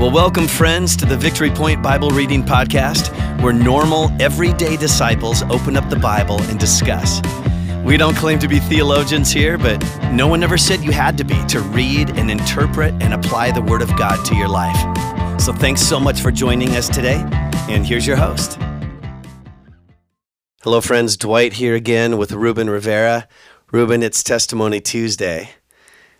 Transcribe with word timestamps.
Well, 0.00 0.10
welcome, 0.10 0.48
friends, 0.48 0.96
to 0.96 1.04
the 1.04 1.14
Victory 1.16 1.50
Point 1.50 1.82
Bible 1.82 2.08
Reading 2.08 2.42
Podcast, 2.42 3.12
where 3.42 3.52
normal, 3.52 4.10
everyday 4.18 4.78
disciples 4.78 5.42
open 5.42 5.76
up 5.76 5.90
the 5.90 5.96
Bible 5.96 6.40
and 6.44 6.58
discuss. 6.58 7.20
We 7.84 7.98
don't 7.98 8.16
claim 8.16 8.38
to 8.38 8.48
be 8.48 8.60
theologians 8.60 9.30
here, 9.30 9.58
but 9.58 9.76
no 10.10 10.26
one 10.26 10.42
ever 10.42 10.56
said 10.56 10.80
you 10.80 10.90
had 10.90 11.18
to 11.18 11.24
be 11.24 11.44
to 11.48 11.60
read 11.60 12.16
and 12.16 12.30
interpret 12.30 12.94
and 13.02 13.12
apply 13.12 13.50
the 13.50 13.60
Word 13.60 13.82
of 13.82 13.94
God 13.98 14.24
to 14.24 14.34
your 14.34 14.48
life. 14.48 14.78
So 15.38 15.52
thanks 15.52 15.82
so 15.82 16.00
much 16.00 16.22
for 16.22 16.30
joining 16.30 16.70
us 16.76 16.88
today, 16.88 17.22
and 17.68 17.86
here's 17.86 18.06
your 18.06 18.16
host. 18.16 18.58
Hello, 20.62 20.80
friends. 20.80 21.18
Dwight 21.18 21.52
here 21.52 21.74
again 21.74 22.16
with 22.16 22.32
Ruben 22.32 22.70
Rivera. 22.70 23.28
Ruben, 23.70 24.02
it's 24.02 24.22
Testimony 24.22 24.80
Tuesday, 24.80 25.50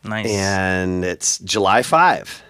Nice. 0.05 0.29
and 0.29 1.03
it's 1.03 1.39
July 1.39 1.83
5. 1.83 2.43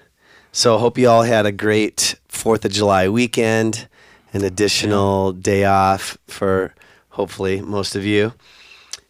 So 0.53 0.79
hope 0.79 0.99
you 0.99 1.09
all 1.09 1.23
had 1.23 1.47
a 1.47 1.53
great 1.53 2.17
4th 2.29 2.65
of 2.65 2.73
July 2.73 3.09
weekend, 3.09 3.87
an 4.33 4.43
additional 4.43 5.33
day 5.33 5.65
off 5.65 6.19
for 6.27 6.75
hopefully 7.11 7.61
most 7.61 7.95
of 7.95 8.05
you. 8.05 8.33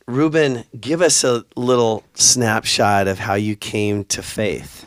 Ruben, 0.07 0.65
give 0.79 1.01
us 1.01 1.25
a 1.25 1.45
little 1.57 2.05
snapshot 2.15 3.09
of 3.09 3.21
how 3.21 3.35
you 3.35 3.57
came 3.57 4.05
to 4.07 4.23
faith. 4.23 4.85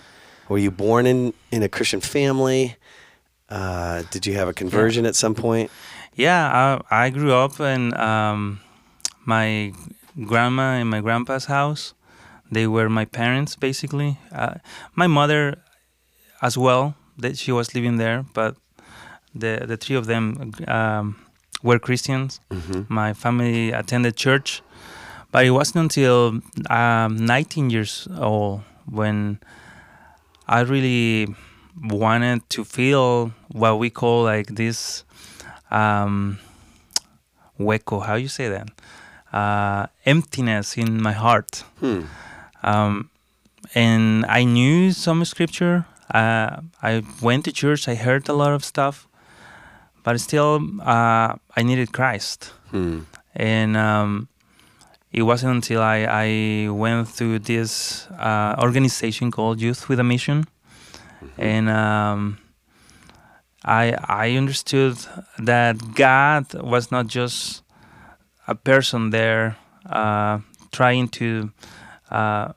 Were 0.47 0.59
you 0.59 0.69
born 0.69 1.07
in, 1.07 1.33
in 1.51 1.63
a 1.63 1.69
Christian 1.69 2.01
family? 2.01 2.75
Uh, 3.49 4.03
did 4.11 4.27
you 4.27 4.35
have 4.35 4.47
a 4.47 4.53
conversion 4.53 5.05
at 5.05 5.15
some 5.15 5.33
point? 5.33 5.71
yeah, 6.15 6.79
I, 6.91 7.05
I 7.05 7.09
grew 7.09 7.33
up 7.33 7.59
in 7.59 7.95
um, 7.97 8.59
my 9.25 9.73
grandma 10.23 10.73
and 10.73 10.89
my 10.89 11.01
grandpa's 11.01 11.45
house. 11.45 11.93
They 12.51 12.67
were 12.67 12.89
my 12.89 13.05
parents, 13.05 13.55
basically. 13.55 14.19
Uh, 14.31 14.55
my 14.93 15.07
mother, 15.07 15.62
as 16.43 16.57
well, 16.57 16.93
that 17.17 17.37
she 17.37 17.51
was 17.51 17.73
living 17.73 17.97
there, 17.97 18.25
but 18.33 18.55
the 19.33 19.65
the 19.65 19.77
three 19.77 19.95
of 19.95 20.05
them 20.05 20.51
um, 20.67 21.15
were 21.63 21.79
Christians. 21.79 22.39
My 22.89 23.13
family 23.13 23.71
attended 23.71 24.15
church, 24.15 24.61
but 25.31 25.45
it 25.45 25.51
wasn't 25.51 25.83
until 25.85 26.41
um, 26.69 27.25
19 27.25 27.69
years 27.71 28.07
old 28.19 28.61
when 28.85 29.39
I 30.47 30.59
really 30.61 31.33
wanted 31.81 32.47
to 32.49 32.63
feel 32.63 33.31
what 33.51 33.79
we 33.79 33.89
call 33.89 34.23
like 34.23 34.55
this 34.55 35.03
um, 35.71 36.39
hueco. 37.59 38.05
How 38.05 38.15
you 38.15 38.27
say 38.27 38.49
that? 38.49 38.67
Uh, 39.31 39.87
emptiness 40.05 40.77
in 40.77 41.01
my 41.01 41.13
heart. 41.13 41.63
Hmm. 41.79 42.01
Um, 42.61 43.09
and 43.73 44.25
I 44.27 44.43
knew 44.43 44.91
some 44.91 45.25
scripture. 45.25 45.85
Uh, 46.13 46.61
I 46.81 47.03
went 47.21 47.45
to 47.45 47.51
church. 47.51 47.87
I 47.87 47.95
heard 47.95 48.29
a 48.29 48.33
lot 48.33 48.51
of 48.51 48.63
stuff, 48.63 49.07
but 50.03 50.19
still, 50.19 50.61
uh, 50.81 51.35
I 51.57 51.63
needed 51.63 51.91
Christ. 51.91 52.53
Hmm. 52.69 52.99
And 53.35 53.75
um, 53.75 54.27
it 55.11 55.23
wasn't 55.23 55.55
until 55.55 55.81
I, 55.81 56.05
I 56.09 56.69
went 56.69 57.07
through 57.07 57.39
this 57.39 58.07
uh, 58.19 58.55
organization 58.59 59.31
called 59.31 59.61
Youth 59.61 59.87
with 59.89 59.99
a 59.99 60.03
Mission, 60.03 60.45
and 61.37 61.69
um, 61.69 62.37
I 63.63 63.93
I 64.07 64.35
understood 64.35 64.97
that 65.37 65.95
God 65.95 66.53
was 66.55 66.91
not 66.91 67.07
just 67.07 67.63
a 68.47 68.55
person 68.55 69.11
there 69.11 69.55
uh, 69.85 70.39
trying 70.71 71.07
to 71.09 71.51
uh, 72.09 72.53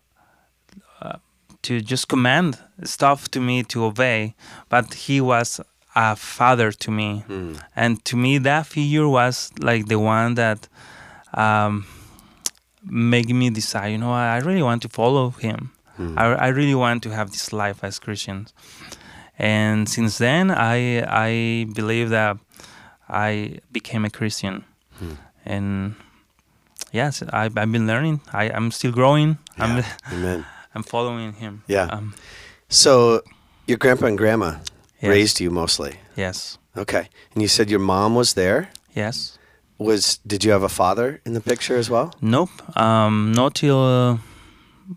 to 1.67 1.81
just 1.93 2.09
command 2.09 2.59
stuff 2.85 3.29
to 3.31 3.41
me 3.41 3.63
to 3.73 3.85
obey, 3.85 4.35
but 4.69 4.85
He 5.07 5.21
was 5.21 5.61
a 5.95 6.15
father 6.17 6.71
to 6.85 6.91
me, 6.91 7.25
Hmm. 7.27 7.53
and 7.75 7.93
to 8.05 8.17
me 8.17 8.39
that 8.49 8.67
figure 8.67 9.09
was 9.09 9.51
like 9.61 9.83
the 9.87 9.99
one 9.99 10.35
that 10.35 10.69
um, 11.35 11.85
made 12.83 13.29
me 13.35 13.51
decide. 13.51 13.89
You 13.93 13.99
know, 13.99 14.13
I, 14.13 14.39
really 14.39 14.63
want 14.63 14.83
to 14.83 14.89
follow 14.89 15.31
Him. 15.31 15.71
Hmm. 15.97 16.19
I, 16.19 16.25
I 16.47 16.49
really 16.49 16.75
want 16.75 17.03
to 17.05 17.11
have 17.11 17.31
this 17.31 17.53
life 17.53 17.79
as 17.83 17.99
Christians. 17.99 18.53
And 19.39 19.89
since 19.89 20.19
then, 20.19 20.51
I 20.51 21.03
I 21.29 21.67
believe 21.75 22.09
that 22.11 22.37
I 23.09 23.59
became 23.73 24.05
a 24.07 24.11
Christian, 24.11 24.65
Hmm. 24.99 25.15
and 25.45 25.95
yes, 26.93 27.23
I, 27.33 27.45
I've 27.45 27.73
been 27.73 27.87
learning. 27.87 28.21
I, 28.33 28.45
I'm 28.57 28.71
still 28.71 28.93
growing. 28.93 29.37
I'm 29.59 29.77
Yeah. 29.79 29.93
Amen. 30.13 30.45
I'm 30.77 30.83
following 30.85 31.33
Him. 31.33 31.63
Yeah. 31.69 31.89
Um, 31.91 32.15
So 32.69 33.23
your 33.67 33.79
grandpa 33.79 34.07
and 34.07 34.19
grandma 34.19 34.51
Yes. 35.03 35.11
raised 35.11 35.41
you 35.41 35.51
mostly. 35.51 35.93
yes. 36.17 36.59
Okay. 36.77 37.09
And 37.35 37.43
you 37.43 37.49
said 37.49 37.71
your 37.71 37.81
mom 37.81 38.15
was 38.15 38.35
there. 38.35 38.69
Yes. 38.95 39.39
Was 39.79 40.19
did 40.27 40.45
you 40.45 40.53
have 40.53 40.63
a 40.65 40.69
father 40.69 41.21
in 41.27 41.33
the 41.35 41.41
picture 41.41 41.79
as 41.79 41.89
well? 41.91 42.11
Nope. 42.21 42.51
Um, 42.77 43.33
not 43.33 43.55
till 43.55 43.79
uh, 43.79 44.19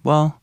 well, 0.03 0.41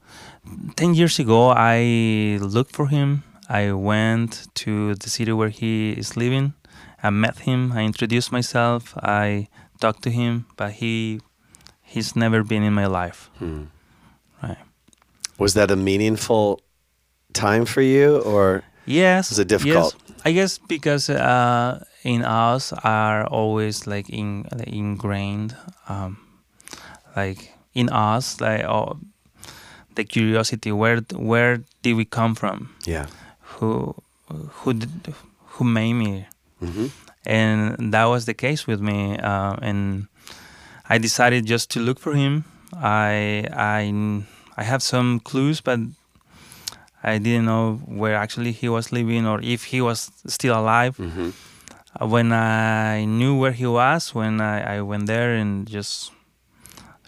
ten 0.76 0.94
years 0.94 1.18
ago. 1.18 1.50
I 1.50 2.38
looked 2.40 2.74
for 2.76 2.86
him. 2.88 3.22
I 3.48 3.72
went 3.72 4.46
to 4.64 4.94
the 4.94 5.08
city 5.10 5.32
where 5.32 5.50
he 5.50 5.92
is 5.98 6.16
living. 6.16 6.52
I 7.02 7.10
met 7.10 7.38
him. 7.40 7.72
I 7.72 7.82
introduced 7.84 8.32
myself. 8.32 8.94
I 9.02 9.48
talked 9.80 10.02
to 10.02 10.10
him, 10.10 10.44
but 10.56 10.70
he 10.80 11.20
he's 11.82 12.14
never 12.16 12.42
been 12.44 12.62
in 12.62 12.72
my 12.74 12.86
life. 12.86 13.30
Hmm. 13.38 13.64
Was 15.38 15.54
that 15.54 15.70
a 15.70 15.76
meaningful 15.76 16.60
time 17.32 17.64
for 17.66 17.82
you 17.82 18.18
or 18.20 18.62
Yes. 18.86 19.30
Was 19.30 19.38
it 19.38 19.48
difficult? 19.48 19.96
Yes. 19.98 20.16
I 20.24 20.32
guess 20.32 20.58
because 20.58 21.10
uh, 21.10 21.84
in 22.04 22.22
us 22.24 22.72
are 22.84 23.26
always 23.26 23.86
like 23.86 24.08
in 24.08 24.46
like 24.54 24.68
ingrained, 24.68 25.56
um, 25.88 26.16
like 27.16 27.52
in 27.74 27.88
us, 27.90 28.40
like 28.40 28.62
oh, 28.64 28.98
the 29.94 30.04
curiosity. 30.04 30.70
Where 30.72 31.00
where 31.14 31.62
did 31.82 31.94
we 31.96 32.04
come 32.04 32.34
from? 32.34 32.70
yeah. 32.86 33.06
Who 33.58 33.94
who 34.62 34.72
did, 34.74 35.14
who 35.58 35.64
made 35.64 35.94
me? 35.94 36.26
hmm 36.60 36.86
And 37.26 37.92
that 37.92 38.04
was 38.06 38.24
the 38.26 38.34
case 38.34 38.66
with 38.66 38.80
me. 38.80 39.18
Uh, 39.18 39.56
and 39.62 40.06
I 40.88 40.98
decided 40.98 41.44
just 41.46 41.70
to 41.72 41.80
look 41.80 41.98
for 41.98 42.14
him. 42.14 42.44
I 42.72 43.46
I 43.50 43.90
I 44.56 44.62
have 44.64 44.82
some 44.82 45.20
clues, 45.20 45.60
but 45.60 45.78
I 47.02 47.18
didn't 47.18 47.44
know 47.44 47.74
where 47.86 48.14
actually 48.16 48.52
he 48.52 48.68
was 48.68 48.90
living 48.92 49.26
or 49.26 49.40
if 49.42 49.64
he 49.64 49.80
was 49.80 50.10
still 50.26 50.54
alive. 50.58 50.96
hmm 50.96 51.30
Uh, 52.00 52.06
When 52.08 52.30
I 52.32 53.06
knew 53.06 53.38
where 53.40 53.52
he 53.52 53.66
was, 53.66 54.14
when 54.14 54.40
I, 54.40 54.76
I 54.76 54.80
went 54.82 55.06
there 55.06 55.34
and 55.40 55.66
just 55.68 56.12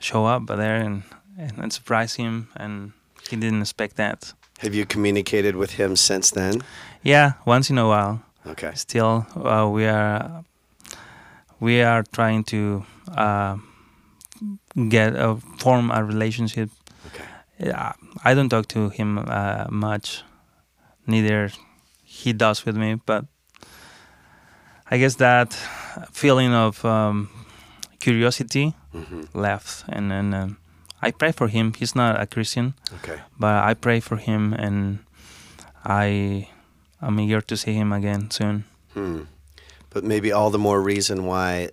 show 0.00 0.24
up 0.24 0.46
there 0.46 0.76
and, 0.86 1.02
and, 1.36 1.72
surprise 1.72 2.14
him, 2.22 2.48
and 2.56 2.92
he 3.28 3.36
didn't 3.36 3.60
expect 3.60 3.96
that. 3.96 4.32
Have 4.58 4.74
you 4.74 4.86
communicated 4.86 5.54
with 5.56 5.72
him 5.72 5.96
since 5.96 6.30
then? 6.30 6.62
Yeah, 7.02 7.32
once 7.44 7.68
in 7.72 7.78
a 7.78 7.86
while. 7.86 8.20
Okay. 8.46 8.72
Still, 8.74 9.26
uh, 9.36 9.68
we 9.68 9.84
are 9.86 10.42
we 11.60 11.82
are 11.82 12.02
trying 12.12 12.44
to 12.44 12.84
uh, 13.16 13.56
get 14.88 15.16
uh, 15.16 15.36
form 15.58 15.90
a 15.90 16.02
relationship. 16.02 16.70
Yeah, 17.60 17.92
I 18.24 18.34
don't 18.34 18.48
talk 18.48 18.68
to 18.68 18.88
him 18.88 19.18
uh, 19.18 19.66
much. 19.70 20.22
Neither 21.06 21.50
he 22.04 22.32
does 22.32 22.64
with 22.66 22.76
me, 22.76 23.00
but 23.06 23.24
I 24.90 24.98
guess 24.98 25.16
that 25.16 25.52
feeling 26.12 26.52
of 26.54 26.84
um, 26.84 27.28
curiosity 28.00 28.74
hmm 28.92 29.22
left, 29.34 29.84
and 29.88 30.10
then 30.10 30.34
um, 30.34 30.56
I 31.02 31.10
pray 31.10 31.32
for 31.32 31.48
him. 31.48 31.72
He's 31.74 31.94
not 31.94 32.20
a 32.20 32.26
Christian, 32.26 32.74
Okay. 32.94 33.20
but 33.38 33.70
I 33.70 33.74
pray 33.74 34.00
for 34.00 34.16
him, 34.16 34.52
and 34.54 34.98
I 35.84 36.48
am 37.02 37.20
eager 37.20 37.40
to 37.42 37.56
see 37.56 37.74
him 37.74 37.92
again 37.92 38.30
soon. 38.30 38.64
Hmm. 38.94 39.22
But 39.90 40.04
maybe 40.04 40.32
all 40.32 40.50
the 40.50 40.58
more 40.58 40.80
reason 40.82 41.24
why 41.24 41.70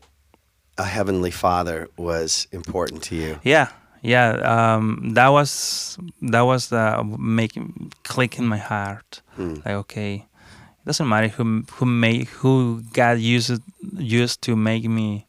a 0.77 0.83
heavenly 0.85 1.31
father 1.31 1.87
was 1.97 2.47
important 2.51 3.03
to 3.03 3.15
you. 3.15 3.39
Yeah, 3.43 3.67
yeah. 4.05 4.29
Um, 4.53 5.13
that 5.17 5.29
was 5.29 5.97
that 6.31 6.41
was 6.51 6.69
the 6.69 7.03
making 7.17 7.91
click 8.03 8.37
in 8.39 8.45
my 8.47 8.57
heart. 8.71 9.21
Hmm. 9.35 9.55
Like, 9.65 9.75
okay, 9.83 10.13
it 10.79 10.85
doesn't 10.85 11.09
matter 11.09 11.29
who 11.37 11.63
who 11.79 11.85
made 11.85 12.27
who 12.41 12.81
God 12.93 13.17
used 13.19 13.61
used 14.21 14.41
to 14.47 14.55
make 14.55 14.85
me, 14.99 15.25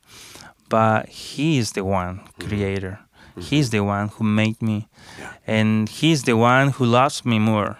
but 0.68 1.08
He 1.08 1.58
is 1.58 1.72
the 1.72 1.84
one 1.84 2.20
creator. 2.40 2.98
He's 3.38 3.68
the 3.70 3.80
one 3.84 4.08
who 4.08 4.24
made 4.24 4.56
me, 4.62 4.88
Yeah. 5.20 5.32
and 5.46 5.88
He's 6.00 6.22
the 6.22 6.36
one 6.36 6.70
who 6.76 6.84
loves 6.86 7.24
me 7.24 7.38
more. 7.38 7.76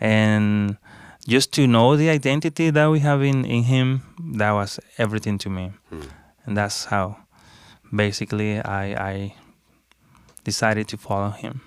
And 0.00 0.76
just 1.28 1.52
to 1.54 1.66
know 1.66 1.96
the 1.96 2.08
identity 2.10 2.70
that 2.70 2.90
we 2.90 3.00
have 3.00 3.22
in, 3.22 3.44
in 3.44 3.62
Him, 3.64 4.02
that 4.36 4.52
was 4.52 4.80
everything 4.98 5.38
to 5.38 5.50
me, 5.50 5.72
Hmm. 5.90 6.00
and 6.46 6.56
that's 6.56 6.86
how 6.86 7.16
basically 7.94 8.58
I 8.60 8.84
I 9.12 9.34
decided 10.44 10.88
to 10.88 10.96
follow 10.96 11.30
Him. 11.30 11.60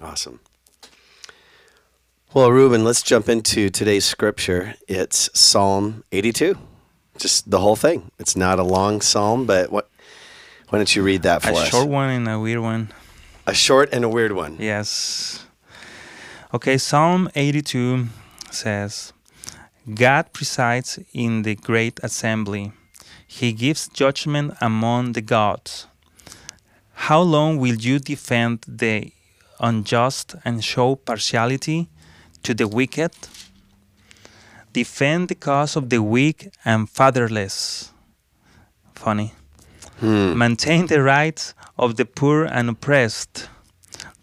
Awesome. 0.00 0.40
Well, 2.34 2.52
Ruben, 2.52 2.84
let's 2.84 3.02
jump 3.02 3.28
into 3.28 3.70
today's 3.70 4.04
scripture. 4.04 4.74
It's 4.86 5.30
Psalm 5.32 6.04
82, 6.12 6.58
just 7.16 7.50
the 7.50 7.60
whole 7.60 7.76
thing. 7.76 8.10
It's 8.18 8.36
not 8.36 8.58
a 8.58 8.62
long 8.62 9.00
psalm, 9.00 9.46
but 9.46 9.72
what? 9.72 9.88
Why 10.68 10.78
don't 10.78 10.94
you 10.94 11.02
read 11.02 11.22
that 11.22 11.42
for 11.42 11.50
a 11.50 11.54
us? 11.54 11.68
short 11.70 11.88
one 11.88 12.10
and 12.10 12.28
a 12.28 12.38
weird 12.38 12.60
one. 12.60 12.92
A 13.46 13.54
short 13.54 13.88
and 13.92 14.04
a 14.04 14.08
weird 14.08 14.32
one. 14.32 14.56
Yes. 14.60 15.46
Okay, 16.52 16.76
Psalm 16.76 17.30
82 17.34 18.06
says, 18.50 19.14
God 19.94 20.32
presides 20.34 20.98
in 21.14 21.42
the 21.42 21.54
great 21.54 21.98
assembly. 22.02 22.72
He 23.26 23.52
gives 23.52 23.88
judgment 23.88 24.54
among 24.60 25.12
the 25.12 25.22
gods. 25.22 25.86
How 27.06 27.22
long 27.22 27.56
will 27.58 27.76
you 27.76 28.00
defend 28.00 28.66
the 28.68 29.12
unjust 29.60 30.34
and 30.44 30.62
show 30.62 30.96
partiality 30.96 31.88
to 32.42 32.52
the 32.52 32.68
wicked? 32.68 33.12
Defend 34.74 35.28
the 35.28 35.34
cause 35.34 35.74
of 35.74 35.88
the 35.88 36.02
weak 36.02 36.50
and 36.66 36.90
fatherless. 36.90 37.92
Funny. 38.94 39.32
Hmm. 40.00 40.36
Maintain 40.36 40.86
the 40.86 41.00
rights 41.00 41.54
of 41.78 41.96
the 41.96 42.04
poor 42.04 42.44
and 42.44 42.68
oppressed. 42.68 43.48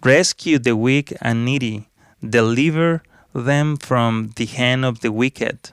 Rescue 0.03 0.59
the 0.59 0.75
weak 0.75 1.11
and 1.21 1.43
needy. 1.43 1.87
Deliver 2.21 3.01
them 3.33 3.77
from 3.77 4.33
the 4.35 4.45
hand 4.45 4.85
of 4.85 4.99
the 4.99 5.11
wicked. 5.11 5.71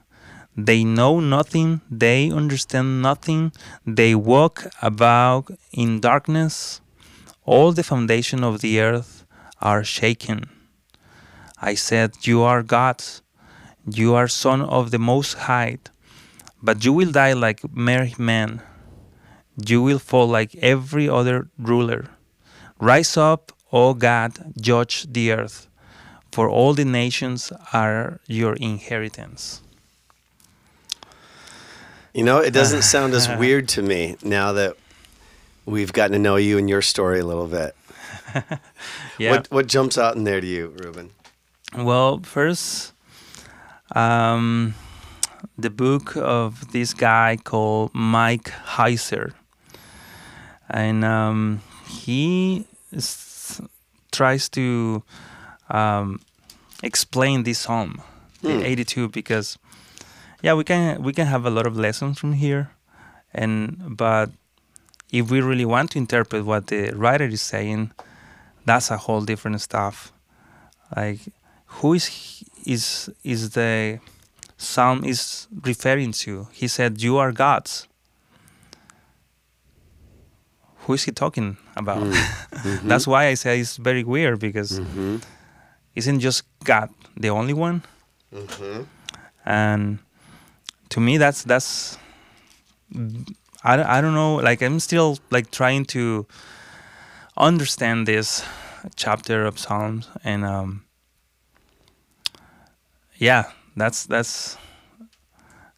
They 0.57 0.85
know 0.85 1.21
nothing, 1.21 1.81
they 1.91 2.31
understand 2.31 3.03
nothing, 3.03 3.53
they 3.87 4.15
walk 4.15 4.67
about 4.81 5.51
in 5.73 6.01
darkness. 6.01 6.82
All 7.45 7.73
the 7.73 7.83
foundation 7.83 8.45
of 8.45 8.61
the 8.61 8.81
earth 8.81 9.25
are 9.61 9.83
shaken. 9.85 10.49
I 11.61 11.75
said, 11.75 12.15
You 12.23 12.43
are 12.43 12.63
gods, 12.63 13.23
you 13.87 14.15
are 14.15 14.29
son 14.29 14.63
of 14.63 14.91
the 14.91 14.99
Most 14.99 15.35
High, 15.35 15.79
but 16.63 16.85
you 16.85 16.93
will 16.93 17.11
die 17.11 17.33
like 17.33 17.61
mere 17.75 18.11
men. 18.19 18.63
You 19.67 19.83
will 19.83 19.99
fall 19.99 20.29
like 20.29 20.55
every 20.57 21.09
other 21.09 21.49
ruler. 21.59 22.07
Rise 22.81 23.17
up, 23.17 23.53
O 23.73 23.95
God, 23.95 24.53
judge 24.61 25.07
the 25.13 25.33
earth, 25.33 25.69
for 26.31 26.49
all 26.49 26.75
the 26.75 26.85
nations 26.85 27.53
are 27.73 28.21
your 28.27 28.55
inheritance. 28.55 29.63
You 32.15 32.25
know, 32.25 32.39
it 32.39 32.53
doesn't 32.53 32.83
sound 32.95 33.15
as 33.15 33.29
weird 33.29 33.69
to 33.71 33.83
me 33.83 34.17
now 34.23 34.53
that 34.53 34.77
we've 35.67 35.93
gotten 35.93 36.13
to 36.13 36.19
know 36.19 36.37
you 36.37 36.59
and 36.59 36.69
your 36.69 36.83
story 36.83 37.21
a 37.21 37.27
little 37.27 37.47
bit. 37.49 37.75
Yeah. 39.19 39.31
What 39.31 39.51
what 39.51 39.67
jumps 39.67 39.99
out 39.99 40.17
in 40.17 40.25
there 40.25 40.41
to 40.41 40.47
you, 40.47 40.69
Ruben? 40.83 41.11
Well, 41.77 42.21
first, 42.25 42.93
um, 43.95 44.75
the 45.59 45.71
book 45.71 46.17
of 46.17 46.73
this 46.73 46.95
guy 46.95 47.37
called 47.45 47.91
Mike 47.95 48.51
Heiser, 48.77 49.33
and 50.71 51.05
um, 51.05 51.61
he 51.87 52.65
s- 52.97 53.61
tries 54.11 54.49
to 54.51 55.03
um, 55.71 56.21
explain 56.83 57.43
this 57.45 57.59
psalm, 57.61 58.01
the 58.41 58.55
Hmm. 58.55 58.65
82, 58.65 59.09
because 59.09 59.59
yeah, 60.43 60.55
we 60.55 60.65
can 60.65 61.03
we 61.03 61.13
can 61.13 61.27
have 61.27 61.45
a 61.47 61.51
lot 61.51 61.67
of 61.67 61.77
lessons 61.77 62.19
from 62.19 62.33
here, 62.33 62.71
and 63.35 63.97
but 63.97 64.31
if 65.13 65.31
we 65.31 65.41
really 65.41 65.65
want 65.67 65.91
to 65.93 65.99
interpret 65.99 66.45
what 66.45 66.67
the 66.69 66.91
writer 66.97 67.25
is 67.27 67.43
saying, 67.43 67.93
that's 68.65 68.91
a 68.91 68.97
whole 68.97 69.21
different 69.21 69.61
stuff. 69.61 70.13
Like 70.97 71.21
who 71.67 71.95
is 71.95 72.43
is 72.67 73.11
is 73.23 73.51
the 73.51 73.99
psalm 74.57 75.05
is 75.05 75.47
referring 75.65 76.13
to? 76.25 76.49
He 76.53 76.67
said, 76.69 77.01
"You 77.03 77.19
are 77.19 77.33
gods." 77.33 77.87
Who 80.87 80.95
is 80.95 81.05
he 81.05 81.13
talking 81.13 81.57
about? 81.77 82.03
That's 82.83 83.07
why 83.07 83.27
I 83.27 83.35
say 83.35 83.61
it's 83.61 83.77
very 83.77 84.03
weird 84.05 84.41
because 84.41 84.81
Mm-hmm. 84.81 85.17
isn't 85.95 86.21
just 86.21 86.43
God 86.65 86.89
the 87.17 87.31
only 87.31 87.55
one? 87.55 87.83
Mm-hmm. 88.35 88.83
and 89.45 89.99
to 90.89 91.01
me 91.01 91.19
that's 91.19 91.45
that's 91.45 91.99
I, 93.65 93.99
I 93.99 94.01
don't 94.01 94.15
know 94.15 94.37
like 94.37 94.63
i'm 94.63 94.81
still 94.81 95.19
like 95.31 95.51
trying 95.51 95.85
to 95.87 96.27
understand 97.37 98.07
this 98.07 98.45
chapter 98.97 99.45
of 99.45 99.59
psalms 99.59 100.09
and 100.25 100.45
um 100.45 100.85
yeah 103.19 103.45
that's 103.77 104.05
that's 104.07 104.59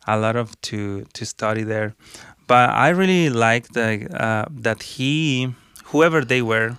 a 0.07 0.19
lot 0.19 0.37
of 0.37 0.61
to 0.63 1.05
to 1.15 1.25
study 1.25 1.63
there. 1.63 1.95
But 2.47 2.71
i 2.71 2.91
really 2.91 3.31
like 3.31 3.69
the 3.69 4.07
uh, 4.13 4.45
that 4.51 4.83
he 4.83 5.55
whoever 5.87 6.25
they 6.25 6.43
were 6.43 6.77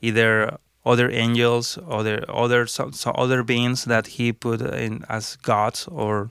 either 0.00 0.58
other 0.84 1.10
angels 1.10 1.78
other 1.88 2.24
other 2.28 2.66
so, 2.66 2.90
so 2.90 3.10
other 3.12 3.42
beings 3.42 3.84
that 3.84 4.06
he 4.18 4.32
put 4.32 4.60
in 4.60 5.04
as 5.08 5.36
gods 5.36 5.86
or 5.88 6.30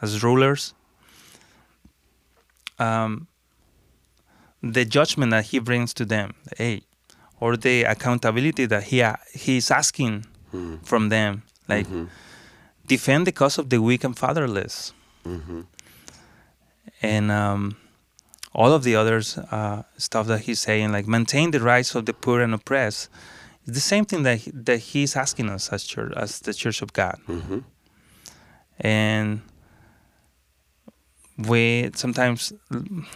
as 0.00 0.22
rulers 0.22 0.74
um, 2.78 3.26
the 4.72 4.84
judgment 4.84 5.30
that 5.30 5.44
he 5.46 5.58
brings 5.58 5.92
to 5.94 6.04
them 6.04 6.34
hey 6.58 6.82
or 7.40 7.56
the 7.56 7.84
accountability 7.84 8.66
that 8.66 8.84
he 8.84 9.02
he's 9.34 9.70
asking 9.70 10.24
Hmm. 10.52 10.76
from 10.84 11.08
them 11.08 11.42
like 11.68 11.88
Mhm. 11.88 12.08
defend 12.86 13.26
the 13.26 13.32
cause 13.32 13.58
of 13.58 13.68
the 13.70 13.78
weak 13.82 14.04
and 14.04 14.16
fatherless 14.16 14.92
Mm-hmm. 15.24 15.60
and 17.02 17.30
um, 17.32 17.76
all 18.54 18.72
of 18.72 18.82
the 18.84 18.94
others 18.96 19.36
uh, 19.38 19.82
stuff 19.98 20.26
that 20.28 20.40
he's 20.42 20.60
saying, 20.60 20.92
like 20.92 21.06
maintain 21.06 21.50
the 21.50 21.60
rights 21.60 21.94
of 21.94 22.06
the 22.06 22.12
poor 22.14 22.40
and 22.40 22.54
oppressed, 22.54 23.10
is 23.66 23.74
the 23.74 23.80
same 23.80 24.04
thing 24.06 24.22
that 24.22 24.38
he, 24.38 24.50
that 24.54 24.78
he's 24.78 25.16
asking 25.16 25.50
us 25.50 25.68
as 25.72 25.84
church, 25.84 26.12
as 26.16 26.40
the 26.40 26.54
Church 26.54 26.80
of 26.80 26.92
God. 26.92 27.18
Mm-hmm. 27.28 27.58
And 28.80 29.42
we 31.38 31.90
sometimes 31.94 32.52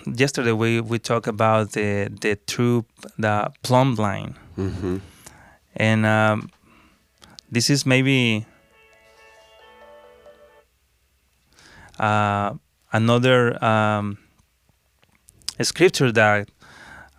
yesterday 0.06 0.52
we, 0.52 0.80
we 0.80 0.98
talk 0.98 1.26
about 1.26 1.72
the 1.72 2.08
the 2.20 2.36
true 2.46 2.84
the 3.18 3.50
plumb 3.62 3.94
line, 3.96 4.34
Mm-hmm. 4.58 4.98
and 5.76 6.04
um, 6.06 6.50
this 7.50 7.70
is 7.70 7.86
maybe 7.86 8.44
uh, 11.98 12.54
another 12.92 13.62
um, 13.64 14.18
scripture 15.60 16.12
that 16.12 16.48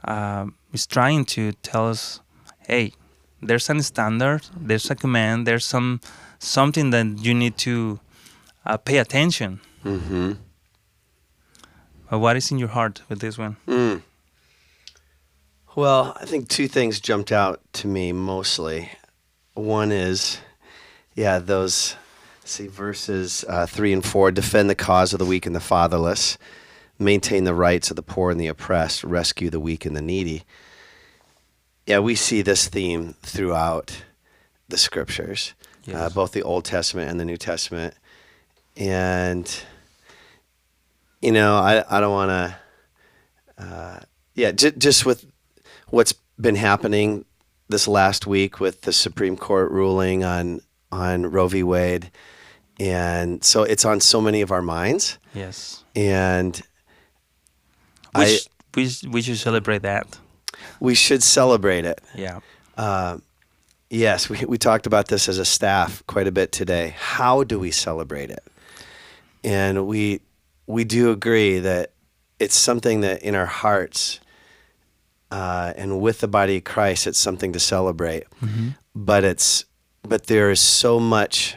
um, 0.06 0.56
is 0.74 0.86
trying 0.88 1.26
to 1.26 1.52
tell 1.64 1.90
us, 1.90 2.22
hey, 2.68 2.94
there's 3.42 3.70
a 3.70 3.82
standard, 3.82 4.48
there's 4.56 4.90
a 4.92 4.96
command, 4.96 5.48
there's 5.48 5.66
some 5.66 6.00
something 6.40 6.90
that 6.92 7.20
you 7.20 7.34
need 7.34 7.58
to 7.58 8.00
uh, 8.66 8.78
pay 8.78 8.98
attention. 8.98 9.60
Mm-hmm. 9.84 10.34
But 12.12 12.20
what 12.20 12.36
is 12.36 12.52
in 12.52 12.58
your 12.58 12.68
heart 12.68 13.02
with 13.08 13.22
this 13.22 13.38
one? 13.38 13.56
Mm. 13.66 14.02
Well, 15.78 16.18
I 16.20 16.26
think 16.26 16.50
two 16.50 16.68
things 16.68 17.00
jumped 17.00 17.32
out 17.32 17.62
to 17.72 17.88
me 17.88 18.12
mostly. 18.12 18.92
One 19.54 19.94
is, 19.94 20.40
yeah, 21.16 21.40
those, 21.40 21.96
see, 22.44 22.68
verses 22.68 23.46
uh, 23.48 23.66
three 23.66 23.94
and 23.94 24.06
four 24.06 24.30
defend 24.30 24.70
the 24.70 24.76
cause 24.76 25.14
of 25.14 25.20
the 25.20 25.26
weak 25.26 25.46
and 25.46 25.56
the 25.56 25.62
fatherless, 25.62 26.38
maintain 27.00 27.46
the 27.46 27.54
rights 27.54 27.90
of 27.90 27.96
the 27.96 28.04
poor 28.04 28.30
and 28.30 28.42
the 28.42 28.48
oppressed, 28.48 29.06
rescue 29.06 29.50
the 29.50 29.62
weak 29.62 29.86
and 29.86 29.96
the 29.96 30.02
needy. 30.02 30.44
Yeah, 31.88 32.00
we 32.00 32.16
see 32.16 32.42
this 32.42 32.68
theme 32.68 33.16
throughout 33.22 34.04
the 34.68 34.78
scriptures, 34.78 35.54
uh, 35.94 36.10
both 36.10 36.34
the 36.34 36.44
Old 36.44 36.66
Testament 36.66 37.10
and 37.10 37.22
the 37.22 37.26
New 37.26 37.38
Testament. 37.38 37.94
And, 38.76 39.50
you 41.22 41.32
know, 41.32 41.56
I, 41.56 41.84
I 41.90 42.00
don't 42.00 42.12
want 42.14 42.30
to 42.30 43.64
uh, 43.64 44.00
yeah, 44.36 44.52
j- 44.52 44.72
just 44.78 45.06
with 45.06 45.26
what's 45.90 46.14
been 46.40 46.56
happening 46.56 47.26
this 47.70 47.88
last 47.88 48.26
week 48.28 48.60
with 48.60 48.82
the 48.82 48.94
Supreme 48.94 49.38
Court 49.38 49.72
ruling 49.72 50.24
on 50.24 50.62
on 50.92 51.26
Roe 51.32 51.48
v. 51.48 51.64
Wade, 51.64 52.12
and 52.80 53.44
so 53.44 53.64
it's 53.64 53.86
on 53.86 54.00
so 54.02 54.20
many 54.20 54.42
of 54.42 54.52
our 54.52 54.62
minds, 54.62 55.18
Yes. 55.34 55.84
and 55.96 56.62
We, 58.16 58.22
I 58.24 58.26
sh- 58.28 58.48
we, 58.76 58.90
sh- 58.90 59.04
we 59.04 59.22
should 59.22 59.38
celebrate 59.38 59.84
that. 59.84 60.18
we 60.82 60.96
should 60.96 61.24
celebrate 61.24 61.86
it. 61.86 62.02
Yeah. 62.16 62.40
Uh, 62.78 63.20
yes, 63.90 64.28
we 64.30 64.44
we 64.46 64.58
talked 64.58 64.86
about 64.88 65.08
this 65.08 65.30
as 65.30 65.38
a 65.38 65.46
staff 65.46 66.04
quite 66.08 66.28
a 66.28 66.32
bit 66.32 66.52
today. 66.52 66.96
How 66.98 67.44
do 67.44 67.60
we 67.60 67.72
celebrate 67.72 68.32
it? 68.32 68.44
And 69.44 69.88
we 69.88 70.20
we 70.68 70.84
do 70.84 71.12
agree 71.12 71.60
that 71.60 71.92
it's 72.40 72.56
something 72.56 73.02
that 73.02 73.22
in 73.24 73.36
our 73.36 73.46
hearts 73.46 74.20
uh, 75.32 75.74
and 75.76 76.02
with 76.02 76.20
the 76.20 76.28
body 76.28 76.58
of 76.58 76.64
Christ, 76.64 77.08
it's 77.08 77.20
something 77.20 77.54
to 77.54 77.60
celebrate. 77.60 78.24
But 78.96 79.24
it's 79.24 79.66
but 80.04 80.26
there 80.28 80.50
is 80.52 80.60
so 80.60 81.00
much 81.00 81.56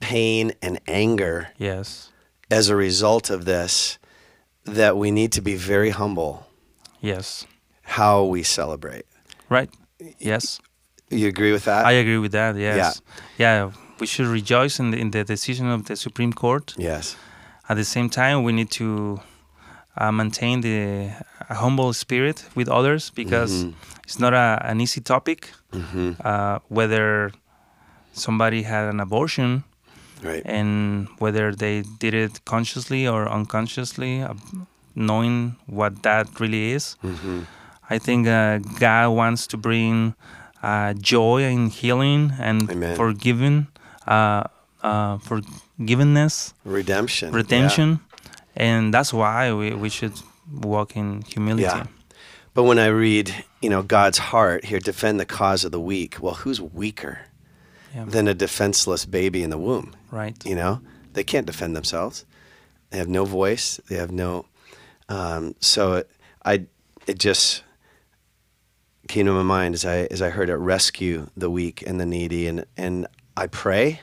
pain 0.00 0.52
and 0.60 0.78
anger 0.88 1.48
Yes. 1.58 2.10
as 2.50 2.68
a 2.68 2.76
result 2.76 3.30
of 3.30 3.44
this 3.44 3.98
that 4.64 4.96
we 4.96 5.10
need 5.10 5.30
to 5.32 5.40
be 5.40 5.54
very 5.56 5.90
humble 5.90 6.46
Yes. 7.00 7.46
how 7.82 8.24
we 8.24 8.42
celebrate. 8.42 9.06
Right. 9.48 9.70
Yes. 10.18 10.58
You 11.10 11.28
agree 11.28 11.52
with 11.52 11.64
that? 11.64 11.86
I 11.86 11.92
agree 11.92 12.18
with 12.18 12.32
that. 12.32 12.56
Yes. 12.56 13.00
Yeah. 13.38 13.70
We 14.00 14.06
should 14.06 14.26
rejoice 14.26 14.80
in 14.80 14.90
the, 14.90 14.98
in 14.98 15.10
the 15.12 15.22
decision 15.24 15.68
of 15.70 15.84
the 15.86 15.96
Supreme 15.96 16.32
Court. 16.32 16.74
yes. 16.76 17.16
At 17.68 17.76
the 17.76 17.84
same 17.84 18.08
time, 18.10 18.42
we 18.42 18.52
need 18.52 18.70
to 18.72 19.20
uh, 19.96 20.12
maintain 20.12 20.60
the 20.60 21.10
a 21.48 21.54
humble 21.54 21.92
spirit 21.92 22.44
with 22.54 22.68
others 22.68 23.10
because 23.14 23.64
Mhm. 23.64 23.74
it's 24.04 24.18
not 24.18 24.32
a, 24.34 24.58
an 24.64 24.80
easy 24.80 25.00
topic. 25.00 25.50
hmm 25.72 26.12
Uh, 26.24 26.58
whether 26.68 27.32
somebody 28.12 28.62
had 28.62 28.84
an 28.88 29.00
abortion 29.00 29.64
Right. 30.22 30.42
and 30.46 31.08
whether 31.18 31.52
they 31.54 31.82
did 31.98 32.14
it 32.14 32.44
consciously 32.44 33.06
or 33.08 33.28
unconsciously, 33.28 34.22
uh, 34.22 34.34
knowing 34.94 35.56
what 35.66 36.02
that 36.02 36.26
really 36.40 36.72
is. 36.72 36.96
hmm 37.02 37.42
I 37.90 37.98
think 37.98 38.26
uh, 38.26 38.58
God 38.80 39.12
wants 39.12 39.46
to 39.48 39.56
bring 39.58 40.14
uh, 40.62 40.94
joy 40.94 41.42
and 41.44 41.70
healing 41.70 42.32
and 42.40 42.70
Amen. 42.70 42.96
forgiving, 42.96 43.66
uh, 44.84 45.18
forgiveness, 45.18 46.54
Redemption. 46.64 47.32
yeah. 47.32 47.96
and 48.56 48.94
that's 48.94 49.12
why 49.12 49.52
we, 49.52 49.72
we 49.74 49.88
should 49.88 50.12
walk 50.52 50.94
in 50.96 51.22
humility. 51.22 51.62
Yeah. 51.64 51.86
But 52.52 52.64
when 52.64 52.78
I 52.78 52.86
read, 52.86 53.34
you 53.60 53.68
know, 53.70 53.82
God's 53.82 54.18
heart 54.18 54.66
here, 54.66 54.78
defend 54.78 55.18
the 55.18 55.24
cause 55.24 55.64
of 55.64 55.72
the 55.72 55.80
weak. 55.80 56.18
Well, 56.22 56.34
who's 56.34 56.60
weaker 56.60 57.18
Yeah. 57.94 58.04
than 58.04 58.28
a 58.28 58.34
defenseless 58.34 59.06
baby 59.06 59.42
in 59.42 59.50
the 59.50 59.58
womb? 59.58 59.94
Right. 60.12 60.36
You 60.46 60.54
know, 60.54 60.80
they 61.14 61.24
can't 61.24 61.46
defend 61.46 61.74
themselves. 61.74 62.24
They 62.90 62.98
have 62.98 63.08
no 63.08 63.24
voice. 63.24 63.80
They 63.88 63.96
have 63.96 64.12
no. 64.12 64.44
Um, 65.08 65.54
so 65.60 65.94
it, 65.94 66.10
I, 66.44 66.66
it 67.06 67.18
just 67.18 67.64
came 69.08 69.26
to 69.26 69.32
my 69.32 69.42
mind 69.42 69.74
as 69.74 69.84
I 69.84 70.06
as 70.10 70.22
I 70.22 70.30
heard 70.30 70.48
it 70.48 70.56
rescue 70.56 71.26
the 71.36 71.50
weak 71.50 71.82
and 71.86 72.00
the 72.00 72.06
needy, 72.06 72.46
and 72.46 72.64
and 72.76 73.06
I 73.36 73.48
pray 73.48 74.00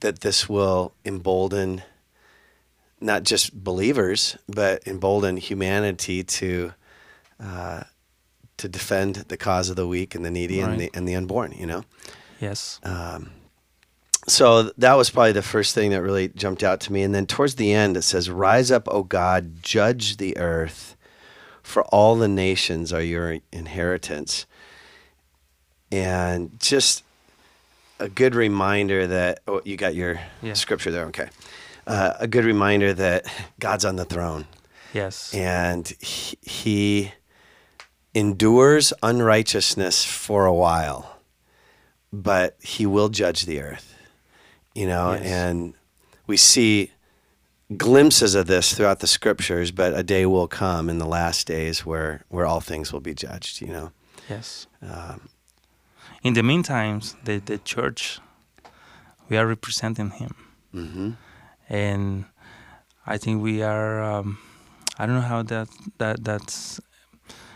that 0.00 0.20
this 0.20 0.48
will 0.48 0.92
embolden 1.04 1.82
not 3.00 3.22
just 3.22 3.64
believers, 3.64 4.36
but 4.48 4.86
embolden 4.86 5.36
humanity 5.36 6.22
to 6.22 6.72
uh, 7.42 7.84
to 8.58 8.68
defend 8.68 9.16
the 9.16 9.36
cause 9.36 9.70
of 9.70 9.76
the 9.76 9.86
weak 9.86 10.14
and 10.14 10.24
the 10.24 10.30
needy 10.30 10.60
and 10.60 10.78
the 10.80 10.90
and 10.94 11.08
the 11.08 11.14
unborn. 11.14 11.52
You 11.52 11.66
know 11.66 11.84
Yes. 12.40 12.80
so 14.28 14.64
that 14.76 14.94
was 14.94 15.10
probably 15.10 15.32
the 15.32 15.42
first 15.42 15.74
thing 15.74 15.90
that 15.90 16.02
really 16.02 16.28
jumped 16.28 16.62
out 16.62 16.80
to 16.80 16.92
me. 16.92 17.02
And 17.02 17.14
then 17.14 17.26
towards 17.26 17.54
the 17.56 17.72
end, 17.72 17.96
it 17.96 18.02
says, 18.02 18.30
Rise 18.30 18.70
up, 18.70 18.86
O 18.88 19.02
God, 19.02 19.62
judge 19.62 20.18
the 20.18 20.36
earth, 20.36 20.96
for 21.62 21.84
all 21.84 22.16
the 22.16 22.28
nations 22.28 22.92
are 22.92 23.02
your 23.02 23.38
inheritance. 23.52 24.46
And 25.90 26.58
just 26.60 27.02
a 28.00 28.08
good 28.08 28.34
reminder 28.34 29.06
that, 29.06 29.40
oh, 29.46 29.60
you 29.64 29.76
got 29.76 29.94
your 29.94 30.20
Yeah. 30.42 30.54
scripture 30.54 30.90
there, 30.90 31.06
okay. 31.06 31.28
Uh, 31.86 32.14
a 32.18 32.26
good 32.26 32.44
reminder 32.44 32.92
that 32.94 33.24
God's 33.58 33.84
on 33.84 33.96
the 33.96 34.04
throne 34.04 34.46
Yes. 34.92 35.32
and 35.34 35.86
he, 36.00 36.36
he 36.42 37.12
endures 38.14 38.92
unrighteousness 39.02 40.04
for 40.04 40.46
a 40.46 40.52
while, 40.54 41.18
but 42.12 42.56
he 42.60 42.86
will 42.86 43.08
judge 43.08 43.44
the 43.46 43.60
earth. 43.60 43.94
You 44.74 44.86
know, 44.86 45.12
Yes. 45.12 45.22
and 45.26 45.74
we 46.26 46.36
see 46.36 46.90
glimpses 47.76 48.34
of 48.34 48.46
this 48.46 48.72
throughout 48.74 49.00
the 49.00 49.06
scriptures, 49.06 49.70
but 49.70 49.94
a 49.96 50.02
day 50.02 50.26
will 50.26 50.48
come 50.48 50.88
in 50.90 50.98
the 50.98 51.06
last 51.06 51.46
days 51.46 51.86
where 51.86 52.24
where 52.28 52.46
all 52.46 52.60
things 52.60 52.92
will 52.92 53.00
be 53.00 53.14
judged. 53.14 53.60
You 53.60 53.68
know, 53.68 53.92
Yes. 54.28 54.66
um, 54.82 55.28
In 56.22 56.34
the 56.34 56.42
meantime, 56.42 57.00
the 57.24 57.38
the 57.40 57.58
church, 57.58 58.20
we 59.28 59.36
are 59.38 59.46
representing 59.46 60.10
Him, 60.10 60.34
hmm 60.72 61.10
and 61.68 62.24
I 63.06 63.18
think 63.18 63.42
we 63.42 63.62
are. 63.62 64.02
Um, 64.02 64.38
I 64.98 65.06
don't 65.06 65.14
know 65.14 65.28
how 65.28 65.42
that 65.42 65.68
that 65.98 66.24
that's. 66.24 66.80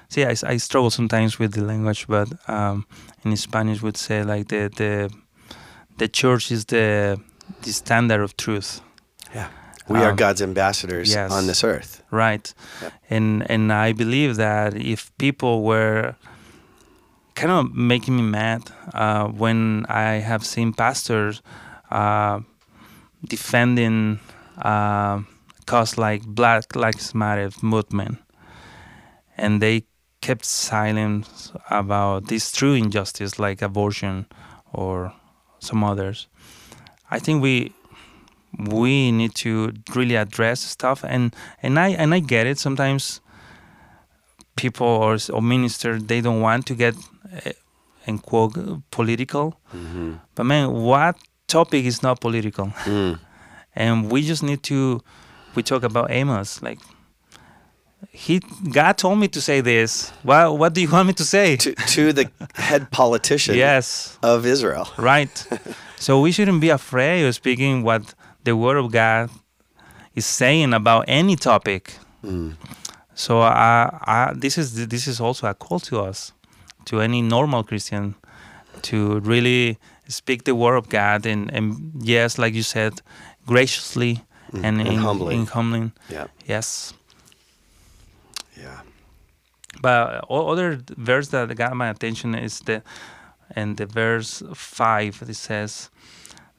See, 0.09 0.25
I, 0.25 0.35
I 0.55 0.59
struggle 0.59 0.91
sometimes 0.91 1.39
with 1.41 1.53
the 1.55 1.63
language, 1.63 2.07
but 2.07 2.29
um, 2.49 2.87
in 3.25 3.37
Spanish 3.37 3.83
would 3.83 3.97
say 3.97 4.23
like 4.23 4.49
the 4.49 4.71
the 4.77 5.11
the 5.99 6.09
church 6.09 6.51
is 6.53 6.65
the 6.67 7.19
the 7.63 7.73
standard 7.73 8.23
of 8.23 8.37
truth. 8.37 8.81
yeah, 9.35 9.49
we 9.89 9.99
are 9.99 10.11
Um, 10.11 10.17
God's 10.17 10.41
ambassadors 10.43 11.11
yes. 11.15 11.31
on 11.33 11.47
this 11.47 11.65
earth. 11.65 12.03
right 12.11 12.55
Yep. 12.83 12.93
and 13.11 13.51
and 13.51 13.73
i 13.73 13.93
believe 13.93 14.37
that 14.37 14.75
if 14.75 15.11
people 15.19 15.63
were 15.63 16.15
kind 17.35 17.53
of 17.53 17.75
making 17.75 18.17
me 18.17 18.23
mad 18.23 18.63
uh, 18.93 19.27
when 19.27 19.85
i 19.89 20.15
have 20.15 20.45
seen 20.45 20.73
pastors 20.73 21.43
uh, 21.91 22.41
defending 23.27 24.21
uh, 24.59 25.21
cause 25.67 25.99
like 25.99 26.25
black 26.27 26.77
lives 26.77 27.15
matter 27.15 27.51
movement. 27.63 28.19
And 29.37 29.61
they 29.61 29.85
kept 30.21 30.45
silent 30.45 31.53
about 31.71 32.29
this 32.29 32.53
true 32.53 32.75
injustice 32.75 33.39
like 33.39 33.63
abortion 33.63 34.27
or 34.73 35.13
some 35.59 35.85
others. 35.85 36.29
I 37.11 37.19
think 37.19 37.43
we 37.43 37.73
we 38.59 39.11
need 39.11 39.35
to 39.35 39.73
really 39.95 40.15
address 40.15 40.61
stuff 40.61 41.05
and 41.05 41.35
and 41.63 41.79
I 41.79 41.89
and 41.91 42.15
I 42.15 42.21
get 42.21 42.47
it. 42.47 42.59
Sometimes 42.59 43.21
people 44.57 44.87
or 44.87 45.19
or 45.33 45.43
ministers 45.43 46.05
they 46.05 46.21
don't 46.21 46.41
want 46.41 46.67
to 46.67 46.75
get 46.75 46.95
uh, 47.35 47.53
in 48.07 48.19
quote 48.19 48.55
political. 48.91 49.59
Hmm 49.67 50.15
but 50.35 50.45
man 50.45 50.73
what 50.73 51.17
topic 51.47 51.85
is 51.85 52.03
not 52.03 52.21
political? 52.21 52.67
Mm. 52.85 53.19
and 53.77 54.11
we 54.11 54.23
just 54.23 54.43
need 54.43 54.63
to 54.65 55.01
we 55.55 55.63
talk 55.63 55.83
about 55.83 56.11
Amos 56.11 56.63
like 56.63 56.79
he 58.11 58.41
God 58.71 58.99
told 58.99 59.19
me 59.19 59.29
to 59.29 59.41
say 59.41 59.61
this. 59.61 60.11
What 60.23 60.59
what 60.59 60.75
do 60.75 60.81
you 60.81 60.91
want 60.91 61.09
me 61.09 61.15
to 61.15 61.25
say? 61.25 61.57
To 61.57 61.75
to 61.75 62.13
the 62.13 62.31
head 62.55 62.91
politician 62.91 63.55
yes. 63.57 64.19
of 64.23 64.47
Israel. 64.47 64.89
right. 64.99 65.47
So 65.97 66.21
we 66.21 66.33
shouldn't 66.33 66.61
be 66.61 66.69
afraid 66.69 67.25
of 67.25 67.35
speaking 67.35 67.83
what 67.83 68.15
the 68.45 68.55
word 68.55 68.77
of 68.77 68.93
god 68.93 69.31
is 70.15 70.27
saying 70.27 70.75
about 70.75 71.07
any 71.09 71.37
topic. 71.37 71.95
Mm. 72.23 72.57
so 73.15 73.43
uh, 73.43 73.99
uh, 74.07 74.33
this 74.35 74.57
is 74.59 74.89
this 74.89 75.07
is 75.07 75.21
also 75.21 75.47
a 75.47 75.55
call 75.55 75.79
to 75.79 76.01
us 76.01 76.33
to 76.85 77.01
any 77.01 77.23
normal 77.23 77.63
christian 77.65 78.15
to 78.83 79.21
really 79.21 79.79
speak 80.09 80.45
the 80.45 80.55
word 80.55 80.77
of 80.77 80.89
god 80.89 81.27
and, 81.27 81.51
and 81.53 81.93
yes 82.03 82.39
like 82.39 82.55
you 82.55 82.63
said 82.63 82.93
graciously 83.47 84.23
Mm, 84.53 84.65
and, 84.65 84.81
and 84.81 84.89
in, 84.89 84.99
humbly. 84.99 85.35
in 85.35 85.47
humbling 85.47 85.93
Yeah, 86.09 86.27
yes 86.47 86.95
yeah. 88.57 88.81
But 89.83 90.25
other 90.31 90.79
verse 90.97 91.29
that 91.29 91.55
got 91.57 91.75
my 91.75 91.89
attention 91.89 92.35
is 92.35 92.61
the, 92.61 92.83
and 93.57 93.77
the 93.77 93.87
verse 93.87 94.43
five. 94.55 95.23
It 95.29 95.35
says, 95.35 95.91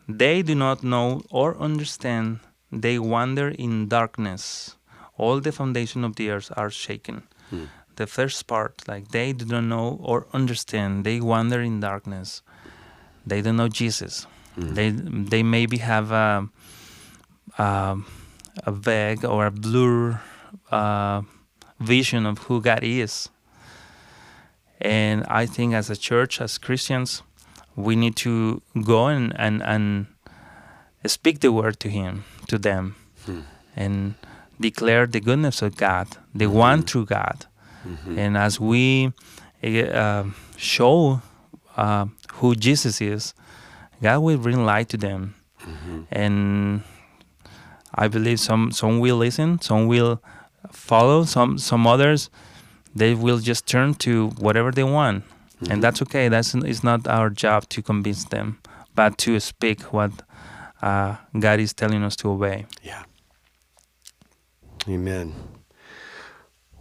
"They 0.10 0.41
do 0.41 0.55
not 0.55 0.84
know 0.84 1.22
or 1.29 1.55
understand; 1.58 2.39
they 2.72 3.00
wander 3.00 3.48
in 3.50 3.88
darkness. 3.88 4.75
All 5.17 5.39
the 5.39 5.51
foundation 5.51 6.03
of 6.03 6.15
the 6.15 6.29
earth 6.32 6.51
are 6.58 6.70
shaken." 6.70 7.24
Hmm. 7.50 7.65
The 7.95 8.07
first 8.07 8.47
part, 8.47 8.87
like 8.87 9.09
they 9.09 9.33
do 9.33 9.45
not 9.45 9.63
know 9.63 9.99
or 10.01 10.27
understand; 10.33 11.05
they 11.05 11.19
wander 11.21 11.61
in 11.61 11.79
darkness. 11.79 12.41
They 13.25 13.41
don't 13.41 13.55
know 13.57 13.69
Jesus. 13.69 14.27
Mm. 14.57 14.75
They 14.75 14.89
they 15.29 15.43
maybe 15.43 15.77
have 15.77 16.11
a, 16.11 16.49
a, 17.57 17.97
a 18.65 18.71
vague 18.71 19.25
or 19.25 19.45
a 19.47 19.51
blur 19.51 20.19
uh, 20.71 21.21
vision 21.79 22.25
of 22.25 22.37
who 22.47 22.61
God 22.61 22.83
is. 22.83 23.29
And 24.81 25.23
I 25.27 25.45
think 25.45 25.73
as 25.73 25.89
a 25.89 25.95
church, 25.95 26.41
as 26.41 26.57
Christians, 26.57 27.23
we 27.75 27.95
need 27.95 28.15
to 28.17 28.61
go 28.83 29.07
and, 29.07 29.33
and, 29.39 29.63
and 29.63 30.07
speak 31.05 31.39
the 31.39 31.51
word 31.51 31.79
to 31.79 31.89
him, 31.89 32.23
to 32.47 32.57
them, 32.57 32.95
Hmm. 33.25 33.41
and 33.75 34.13
declare 34.59 35.07
the 35.07 35.19
goodness 35.19 35.61
of 35.61 35.75
God, 35.75 36.07
the 36.35 36.47
one 36.47 36.83
true 36.83 37.05
God. 37.05 37.45
Mhm. 37.86 38.18
And 38.18 38.38
as 38.38 38.60
we 38.60 39.12
uh, 39.63 40.24
show 40.58 41.22
uh, 41.77 42.06
who 42.36 42.56
Jesus 42.56 43.01
is, 43.01 43.34
God 44.01 44.20
will 44.20 44.38
bring 44.38 44.65
light 44.65 44.89
to 44.89 44.98
them. 44.98 45.34
Mhm. 45.62 46.06
And 46.12 46.82
I 47.94 48.08
believe 48.08 48.39
some 48.39 48.72
some 48.72 49.00
will 49.00 49.18
listen, 49.18 49.60
some 49.62 49.88
will 49.88 50.22
follow, 50.72 51.24
some 51.25 51.58
some 51.58 51.88
others 51.88 52.30
they 52.96 53.13
will 53.13 53.39
just 53.39 53.65
turn 53.68 53.94
to 53.96 54.30
whatever 54.39 54.72
they 54.72 54.84
want, 54.84 55.24
Mhm. 55.62 55.72
and 55.72 55.84
that's 55.84 56.01
okay. 56.01 56.30
That's 56.30 56.54
it's 56.56 56.84
not 56.84 57.08
our 57.08 57.30
job 57.30 57.68
to 57.70 57.82
convince 57.82 58.25
them, 58.25 58.58
but 58.96 59.18
to 59.25 59.39
speak 59.39 59.82
what 59.94 60.12
uh, 60.82 61.15
God 61.39 61.60
is 61.60 61.74
telling 61.74 62.04
us 62.04 62.15
to 62.18 62.30
obey. 62.32 62.65
Yeah. 62.84 63.04
Amen. 64.88 65.34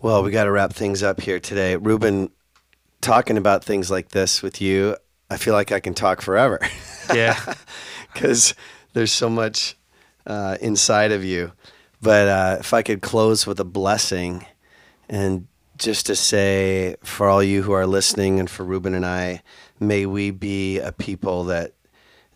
Well, 0.05 0.23
we 0.23 0.33
got 0.33 0.45
to 0.45 0.51
wrap 0.51 0.75
things 0.75 1.03
up 1.03 1.23
here 1.23 1.41
today. 1.41 1.77
Ruben, 1.77 2.29
talking 3.01 3.39
about 3.39 3.65
things 3.65 3.91
like 3.91 4.11
this 4.11 4.43
with 4.43 4.61
you, 4.61 4.99
I 5.31 5.39
feel 5.39 5.55
like 5.55 5.73
I 5.73 5.81
can 5.81 5.95
talk 5.95 6.21
forever. 6.21 6.61
Yeah. 7.15 7.55
Because 8.13 8.55
there's 8.93 9.11
so 9.11 9.31
much 9.31 9.77
uh, 10.27 10.59
inside 10.61 11.11
of 11.11 11.25
you. 11.25 11.53
But 12.03 12.29
uh, 12.29 12.57
if 12.61 12.75
I 12.75 12.83
could 12.83 13.01
close 13.01 13.47
with 13.47 13.59
a 13.59 13.65
blessing 13.65 14.45
and 15.09 15.47
just 15.79 16.05
to 16.07 16.15
say 16.15 16.97
for 17.03 17.27
all 17.27 17.43
you 17.43 17.63
who 17.63 17.73
are 17.73 17.87
listening 17.87 18.39
and 18.39 18.51
for 18.51 18.63
Ruben 18.63 18.93
and 18.95 19.07
I, 19.07 19.43
may 19.81 20.05
we 20.05 20.31
be 20.31 20.81
a 20.81 20.93
people 20.93 21.45
that 21.45 21.73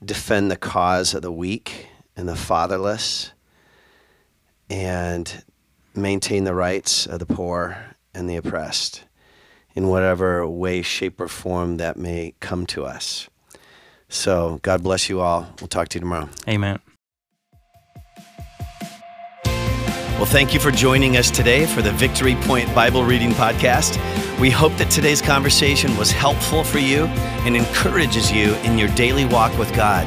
defend 0.03 0.51
the 0.51 0.57
cause 0.57 1.13
of 1.13 1.21
the 1.21 1.31
weak 1.31 1.89
and 2.17 2.27
the 2.27 2.35
fatherless 2.35 3.33
and 4.71 5.45
maintain 6.03 6.45
the 6.45 6.55
rights 6.55 7.07
of 7.07 7.19
the 7.19 7.27
poor 7.27 7.77
and 8.15 8.29
the 8.29 8.37
oppressed 8.37 9.05
in 9.75 9.89
whatever 9.89 10.47
way, 10.47 10.83
shape, 10.83 11.21
or 11.21 11.29
form 11.29 11.77
that 11.77 11.97
may 11.97 12.35
come 12.41 12.67
to 12.67 12.85
us. 12.85 13.29
So, 14.09 14.59
God 14.63 14.83
bless 14.83 15.09
you 15.09 15.21
all. 15.21 15.47
We'll 15.61 15.69
talk 15.69 15.89
to 15.91 15.99
you 15.99 16.01
tomorrow. 16.01 16.29
Amen. 16.49 16.81
Well, 20.19 20.27
thank 20.27 20.53
you 20.53 20.59
for 20.59 20.73
joining 20.73 21.17
us 21.17 21.31
today 21.31 21.65
for 21.65 21.81
the 21.81 21.93
Victory 21.93 22.35
Point 22.41 22.75
Bible 22.75 23.05
Reading 23.05 23.31
Podcast. 23.31 23.97
We 24.41 24.51
hope 24.51 24.77
that 24.79 24.91
today's 24.91 25.23
conversation 25.23 25.97
was 25.97 26.11
helpful 26.11 26.65
for 26.65 26.81
you 26.81 27.05
and 27.45 27.57
encourages 27.57 28.33
you 28.33 28.55
in 28.65 28.79
your 28.79 28.89
daily 28.97 29.27
walk 29.27 29.57
with 29.57 29.73
God. 29.77 30.07